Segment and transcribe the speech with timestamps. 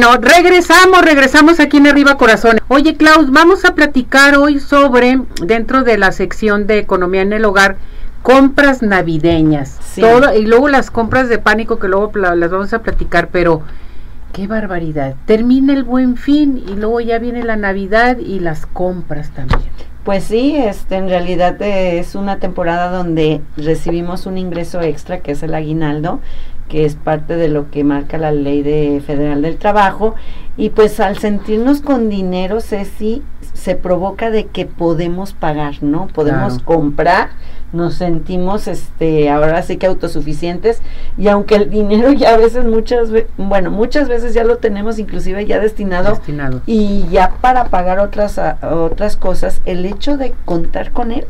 [0.00, 2.60] No, regresamos, regresamos aquí en Arriba Corazón.
[2.68, 7.44] Oye, Klaus, vamos a platicar hoy sobre, dentro de la sección de Economía en el
[7.44, 7.76] Hogar,
[8.22, 9.78] compras navideñas.
[10.00, 13.60] Todo, y luego las compras de pánico que luego las vamos a platicar, pero
[14.32, 15.14] qué barbaridad.
[15.26, 19.60] Termina el buen fin y luego ya viene la Navidad y las compras también.
[20.04, 25.42] Pues sí, este, en realidad es una temporada donde recibimos un ingreso extra que es
[25.42, 26.20] el aguinaldo
[26.72, 30.14] que es parte de lo que marca la ley de federal del trabajo.
[30.56, 33.20] Y pues al sentirnos con dinero Ceci
[33.52, 37.28] se provoca de que podemos pagar no podemos comprar
[37.72, 40.82] nos sentimos este ahora sí que autosuficientes
[41.16, 45.46] y aunque el dinero ya a veces muchas bueno muchas veces ya lo tenemos inclusive
[45.46, 46.60] ya destinado, destinado.
[46.66, 51.26] y ya para pagar otras otras cosas el hecho de contar con él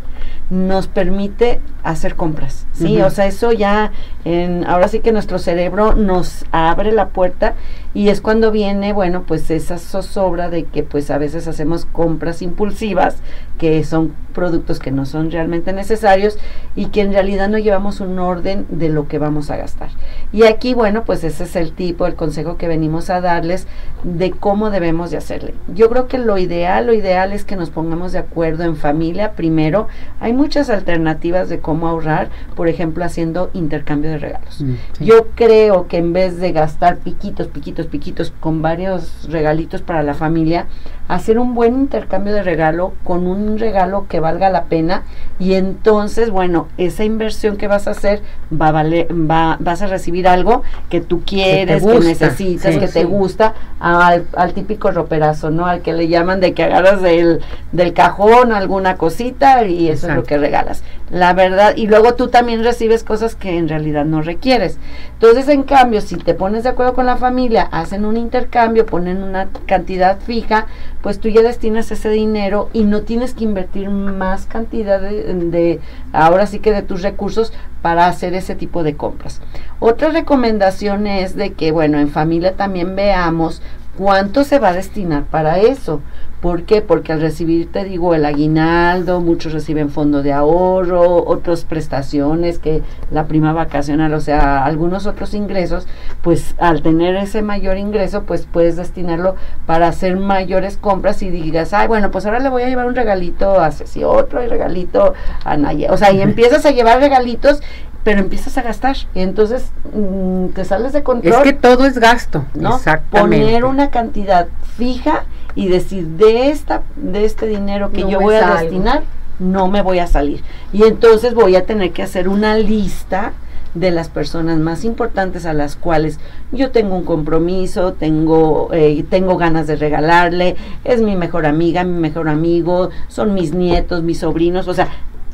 [0.50, 3.00] nos permite hacer compras, ¿sí?
[3.00, 3.90] O sea, eso ya,
[4.26, 7.54] en, ahora sí que nuestro cerebro nos abre la puerta
[7.94, 12.42] y es cuando viene, bueno, pues esa zozobra de que pues a veces hacemos compras
[12.42, 13.16] impulsivas,
[13.58, 16.31] que son productos que no son realmente necesarios
[16.74, 19.90] y que en realidad no llevamos un orden de lo que vamos a gastar.
[20.32, 23.66] Y aquí, bueno, pues ese es el tipo, el consejo que venimos a darles
[24.02, 25.54] de cómo debemos de hacerle.
[25.74, 29.32] Yo creo que lo ideal, lo ideal es que nos pongamos de acuerdo en familia
[29.32, 29.88] primero.
[30.20, 34.60] Hay muchas alternativas de cómo ahorrar, por ejemplo, haciendo intercambio de regalos.
[34.60, 40.02] Mm, Yo creo que en vez de gastar piquitos, piquitos, piquitos con varios regalitos para
[40.02, 40.66] la familia,
[41.14, 45.02] hacer un buen intercambio de regalo con un regalo que valga la pena
[45.38, 49.88] y entonces, bueno, esa inversión que vas a hacer va a valer, va, vas a
[49.88, 55.66] recibir algo que tú quieres, que, necesitas, que te gusta, al, al, típico roperazo, ¿no?
[55.66, 57.40] Al que le llaman de que agarras del,
[57.72, 60.82] del cajón alguna cosita y eso es lo que regalas.
[61.10, 64.78] La verdad, y luego tú también recibes cosas que en realidad no requieres.
[65.14, 69.22] Entonces, en cambio, si te pones de acuerdo con la familia, hacen un intercambio, ponen
[69.22, 70.68] una cantidad fija,
[71.02, 75.80] pues tú ya destinas ese dinero y no tienes que invertir más cantidad de,
[76.12, 77.52] ahora sí que de tus recursos
[77.82, 79.40] para hacer ese tipo de compras.
[79.80, 83.60] Otra recomendación es de que, bueno, en familia también veamos
[83.96, 86.00] cuánto se va a destinar para eso.
[86.42, 86.82] ¿Por qué?
[86.82, 92.82] Porque al recibir, te digo, el aguinaldo, muchos reciben fondo de ahorro, otras prestaciones, que
[93.12, 95.86] la prima vacacional, o sea, algunos otros ingresos,
[96.20, 99.36] pues al tener ese mayor ingreso, pues puedes destinarlo
[99.66, 102.96] para hacer mayores compras y digas, ay, bueno, pues ahora le voy a llevar un
[102.96, 105.14] regalito a Ceci, otro y regalito
[105.44, 105.92] a Naya.
[105.92, 107.60] O sea, y empiezas a llevar regalitos
[108.04, 111.32] pero empiezas a gastar y entonces mm, te sales de control.
[111.32, 112.76] Es que todo es gasto, ¿no?
[112.76, 113.44] Exactamente.
[113.44, 115.24] Poner una cantidad fija
[115.54, 119.02] y decir de esta de este dinero que yo voy a destinar
[119.38, 120.42] no me voy a salir
[120.72, 123.32] y entonces voy a tener que hacer una lista
[123.74, 126.18] de las personas más importantes a las cuales
[126.52, 131.98] yo tengo un compromiso, tengo, eh, tengo ganas de regalarle, es mi mejor amiga, mi
[131.98, 134.88] mejor amigo, son mis nietos, mis sobrinos, o sea,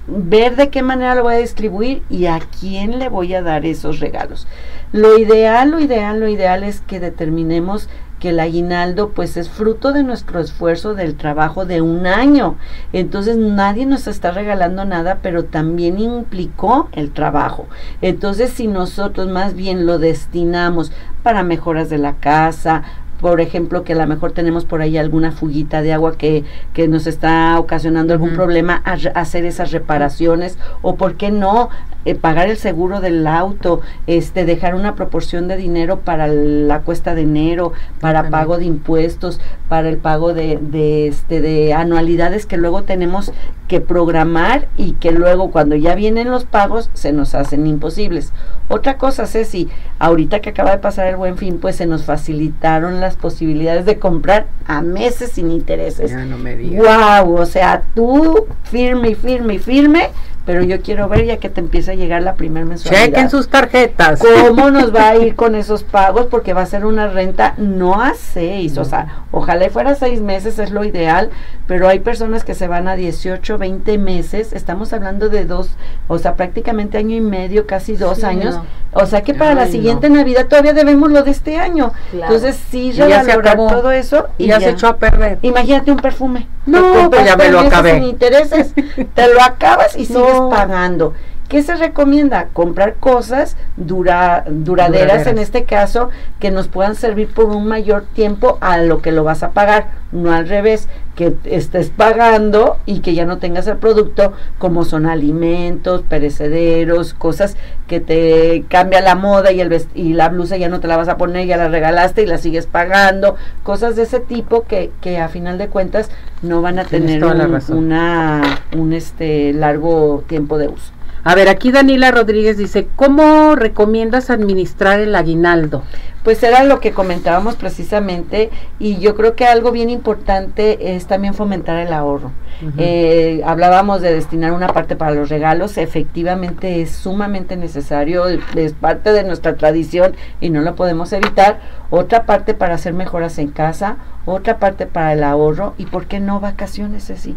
[0.09, 3.67] ver de qué manera lo voy a distribuir y a quién le voy a dar
[3.67, 4.47] esos regalos.
[4.93, 7.89] Lo ideal, lo ideal, lo ideal es que determinemos
[8.19, 12.57] que el aguinaldo pues es fruto de nuestro esfuerzo del trabajo de un año.
[12.93, 17.67] Entonces nadie nos está regalando nada, pero también implicó el trabajo.
[18.03, 20.91] Entonces si nosotros más bien lo destinamos
[21.23, 22.83] para mejoras de la casa,
[23.21, 26.89] por ejemplo, que a lo mejor tenemos por ahí alguna fuguita de agua que, que
[26.89, 31.71] nos está ocasionando algún problema, a, hacer esas reparaciones, o por qué no
[32.09, 37.15] eh, pagar el seguro del auto, este, dejar una proporción de dinero para la cuesta
[37.15, 42.57] de enero, para pago de impuestos, para el pago de, de, este, de anualidades que
[42.57, 43.33] luego tenemos
[43.69, 48.33] que programar y que luego cuando ya vienen los pagos se nos hacen imposibles.
[48.69, 53.01] Otra cosa, Ceci, ahorita que acaba de pasar el buen fin, pues se nos facilitaron
[53.01, 56.11] las posibilidades de comprar a meses sin intereses.
[56.11, 57.23] Ya no me digas.
[57.23, 60.09] Wow, o sea, tú firme y firme y firme
[60.49, 63.05] pero yo quiero ver ya que te empieza a llegar la primera mensualidad.
[63.05, 64.23] Chequen sus tarjetas.
[64.47, 66.25] ¿Cómo nos va a ir con esos pagos?
[66.31, 70.59] Porque va a ser una renta no a seis, o sea, ojalá fuera seis meses,
[70.59, 71.29] es lo ideal,
[71.67, 75.69] pero hay personas que se van a 18, 20 meses, estamos hablando de dos,
[76.07, 78.59] o sea, prácticamente año y medio, casi dos años,
[78.93, 81.93] o sea que para la siguiente Navidad todavía debemos lo de este año.
[82.11, 84.29] Entonces sí, ya todo eso.
[84.39, 85.39] Y, ya, se echó a perder.
[85.43, 86.47] Imagínate un perfume.
[86.69, 87.99] No, pues ya me lo acabé.
[87.99, 88.73] Intereses,
[89.15, 91.15] te lo acabas y sigues pagando.
[91.49, 92.49] ¿Qué se recomienda?
[92.53, 96.11] Comprar cosas dura, duraderas, en este caso
[96.41, 99.89] que nos puedan servir por un mayor tiempo a lo que lo vas a pagar,
[100.13, 105.07] no al revés, que estés pagando y que ya no tengas el producto como son
[105.07, 107.57] alimentos, perecederos, cosas
[107.87, 111.09] que te cambia la moda y el y la blusa ya no te la vas
[111.09, 115.19] a poner, ya la regalaste y la sigues pagando, cosas de ese tipo que, que
[115.19, 116.11] a final de cuentas
[116.43, 118.43] no van a tener una,
[118.77, 120.98] un este largo tiempo de uso.
[121.25, 125.83] A ver, aquí Daniela Rodríguez dice, ¿cómo recomiendas administrar el aguinaldo?
[126.29, 131.33] Pues era lo que comentábamos precisamente y yo creo que algo bien importante es también
[131.33, 132.33] fomentar el ahorro.
[132.77, 139.15] Eh, hablábamos de destinar una parte para los regalos, efectivamente es sumamente necesario, es parte
[139.15, 141.61] de nuestra tradición y no lo podemos evitar.
[141.89, 143.97] Otra parte para hacer mejoras en casa,
[144.27, 147.37] otra parte para el ahorro y, ¿por qué no vacaciones así?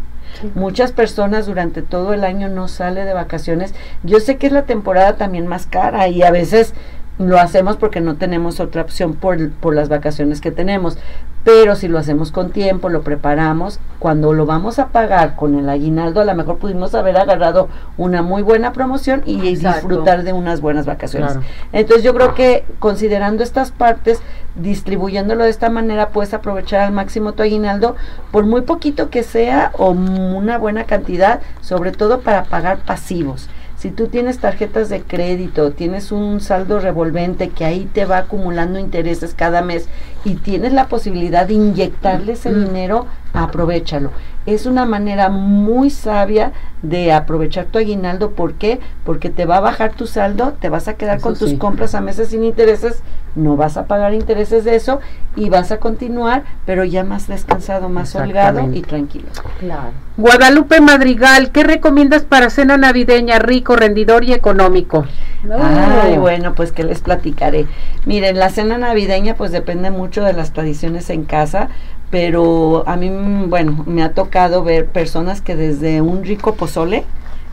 [0.55, 3.73] Muchas personas durante todo el año no sale de vacaciones.
[4.03, 6.73] Yo sé que es la temporada también más cara y a veces
[7.19, 10.97] lo hacemos porque no tenemos otra opción por, por las vacaciones que tenemos.
[11.43, 15.67] Pero si lo hacemos con tiempo, lo preparamos, cuando lo vamos a pagar con el
[15.69, 17.67] aguinaldo, a lo mejor pudimos haber agarrado
[17.97, 21.39] una muy buena promoción y disfrutar de unas buenas vacaciones.
[21.73, 24.21] Entonces yo creo que considerando estas partes,
[24.55, 27.95] distribuyéndolo de esta manera, puedes aprovechar al máximo tu aguinaldo,
[28.31, 33.49] por muy poquito que sea o una buena cantidad, sobre todo para pagar pasivos.
[33.81, 38.77] Si tú tienes tarjetas de crédito, tienes un saldo revolvente que ahí te va acumulando
[38.77, 39.89] intereses cada mes
[40.23, 44.11] y tienes la posibilidad de inyectarles el dinero, aprovechalo.
[44.45, 46.51] Es una manera muy sabia
[46.83, 48.33] de aprovechar tu aguinaldo.
[48.33, 48.79] ¿Por qué?
[49.03, 52.01] Porque te va a bajar tu saldo, te vas a quedar con tus compras a
[52.01, 53.01] meses sin intereses,
[53.35, 54.99] no vas a pagar intereses de eso
[55.35, 59.27] y vas a continuar, pero ya más descansado, más holgado y tranquilo.
[59.59, 59.91] Claro.
[60.17, 65.05] Guadalupe Madrigal, ¿qué recomiendas para cena navideña rico, rendidor y económico?
[65.49, 67.65] Ay, bueno, pues que les platicaré.
[68.05, 71.69] Miren, la cena navideña pues depende mucho de las tradiciones en casa,
[72.09, 73.09] pero a mí,
[73.47, 77.05] bueno, me ha tocado ver personas que desde un rico pozole,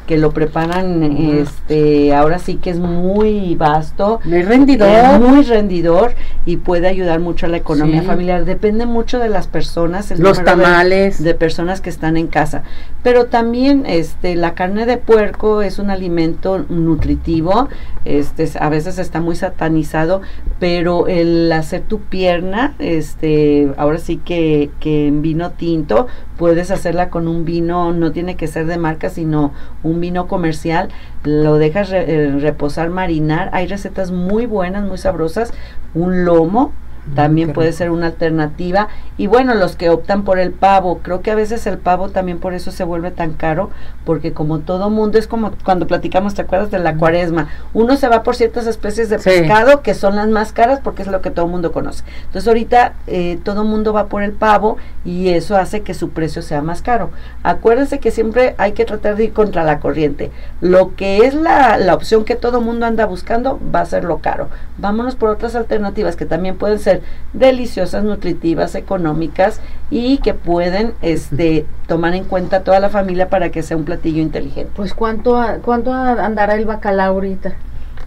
[0.08, 4.20] que lo preparan, este, ahora sí que es muy vasto.
[4.24, 5.20] Muy rendidor.
[5.20, 6.14] muy rendidor
[6.46, 8.46] y puede ayudar mucho a la economía familiar.
[8.46, 10.10] Depende mucho de las personas.
[10.18, 11.22] Los tamales.
[11.22, 12.62] De, personas que están en casa.
[13.02, 17.68] Pero también, este, la carne de puerco es un alimento nutritivo.
[18.06, 20.22] Este, a veces está muy satanizado,
[20.58, 26.06] pero el hacer tu pierna, este, ahora sí que, que en vino tinto,
[26.38, 29.52] puedes hacerla con un vino, no tiene que ser de marca, sino
[29.82, 30.88] un vino comercial,
[31.24, 35.52] lo dejas eh, reposar, marinar, hay recetas muy buenas, muy sabrosas,
[35.94, 36.72] un lomo,
[37.14, 38.88] también puede ser una alternativa.
[39.16, 42.38] Y bueno, los que optan por el pavo, creo que a veces el pavo también
[42.38, 43.70] por eso se vuelve tan caro,
[44.04, 47.48] porque como todo mundo, es como cuando platicamos, ¿te acuerdas de la cuaresma?
[47.74, 51.08] Uno se va por ciertas especies de pescado que son las más caras porque es
[51.08, 52.04] lo que todo el mundo conoce.
[52.26, 56.42] Entonces ahorita eh, todo mundo va por el pavo y eso hace que su precio
[56.42, 57.10] sea más caro.
[57.42, 60.30] Acuérdense que siempre hay que tratar de ir contra la corriente.
[60.60, 64.18] Lo que es la, la opción que todo mundo anda buscando va a ser lo
[64.18, 64.48] caro.
[64.78, 66.97] Vámonos por otras alternativas que también pueden ser
[67.32, 69.60] deliciosas, nutritivas, económicas
[69.90, 74.22] y que pueden este, tomar en cuenta toda la familia para que sea un platillo
[74.22, 74.70] inteligente.
[74.74, 77.54] Pues ¿cuánto, cuánto andará el bacalao ahorita?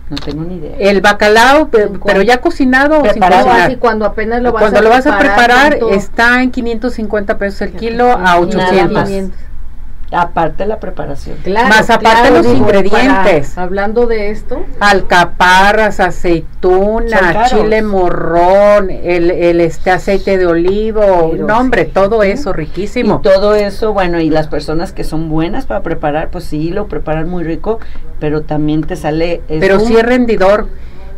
[0.10, 0.76] No tengo ni idea.
[0.78, 3.78] El bacalao, pero, ya cocinado o sin cocinar.
[3.80, 8.12] cuando apenas lo vas cuando lo vas a preparar está en 550 pesos el kilo
[8.12, 9.32] a 800.
[10.12, 11.38] Aparte la preparación.
[11.69, 13.58] Más aparte los ingredientes.
[13.58, 14.66] hablando de esto.
[14.81, 23.21] Alcaparras, aceituna, chile morrón, el, el, este aceite de olivo, no hombre, todo eso riquísimo.
[23.24, 26.88] Y todo eso, bueno, y las personas que son buenas para preparar, pues sí, lo
[26.88, 27.80] preparan muy rico,
[28.19, 29.42] pero también te sale...
[29.47, 30.68] pero sí es rendidor.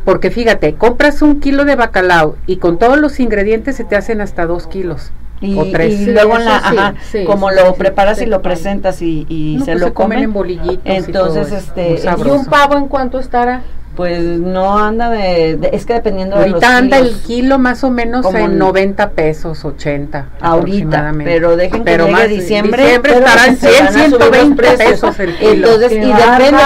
[0.06, 4.22] Porque fíjate, compras un kilo de bacalao y con todos los ingredientes se te hacen
[4.22, 5.12] hasta dos kilos.
[5.44, 6.96] Y, luego la,
[7.26, 10.80] como lo preparas y lo presentas y, y se pues lo comen, en bolillitos.
[10.86, 13.62] Entonces, este, ¿y un pavo en cuánto estará?
[13.96, 18.26] Pues no anda de, es que dependiendo de los anda el kilo más o menos
[18.34, 24.78] en 90 pesos, 80 ahorita, pero dejen pero que llegue diciembre, diciembre estarán 100, 120
[24.78, 25.52] pesos el kilo.
[25.52, 26.64] Entonces, y depende,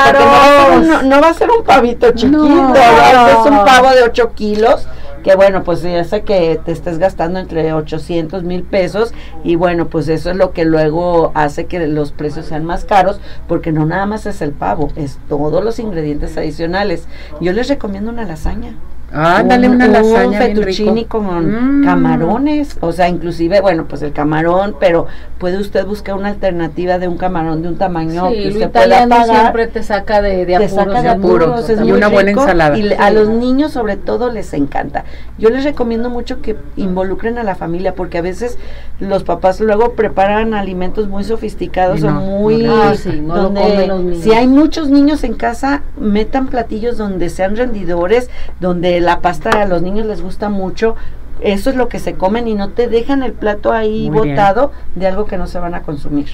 [0.87, 4.87] no, no, va a ser un pavito chiquito, es un pavo de 8 kilos
[5.27, 9.89] que bueno, pues ya sé que te estés gastando entre 800 mil pesos y bueno,
[9.89, 13.85] pues eso es lo que luego hace que los precios sean más caros porque no
[13.85, 17.09] nada más es el pavo, es todos los ingredientes adicionales.
[17.41, 18.77] Yo les recomiendo una lasaña.
[19.11, 21.85] Ándale, una lasaña un fettuccini con Mm.
[21.85, 27.07] camarones, o sea, inclusive, bueno, pues el camarón, pero puede usted buscar una alternativa de
[27.07, 29.25] un camarón de un tamaño Sí, que lo usted pueda pagar.
[29.41, 30.71] siempre te saca de, de te apuros.
[30.71, 32.77] saca de apuros, apuros, es y una buena ensalada.
[32.77, 35.05] Y a los niños sobre todo les encanta.
[35.37, 38.57] Yo les recomiendo mucho que involucren a la familia porque a veces
[38.99, 43.43] los papás luego preparan alimentos muy sofisticados no, o muy no Ah, sí, no lo
[43.43, 44.23] donde comen los niños.
[44.23, 49.65] si hay muchos niños en casa, metan platillos donde sean rendidores, donde la pasta a
[49.65, 50.95] los niños les gusta mucho.
[51.41, 54.35] Eso es lo que se comen y no te dejan el plato ahí Muy bien.
[54.35, 56.27] botado de algo que no se van a consumir.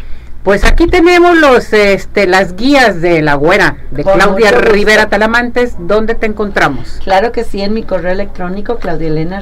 [0.44, 4.52] Pues aquí tenemos los, este, las guías de la güera, de Claudia.
[4.52, 5.76] Rivera Talamantes.
[5.80, 7.00] ¿Dónde te encontramos?
[7.02, 9.40] Claro que sí, en mi correo electrónico claudielena